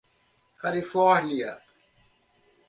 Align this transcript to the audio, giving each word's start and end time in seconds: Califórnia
Califórnia 0.63 1.61